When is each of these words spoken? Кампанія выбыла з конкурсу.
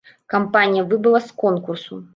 Кампанія 0.33 0.87
выбыла 0.95 1.19
з 1.29 1.39
конкурсу. 1.47 2.05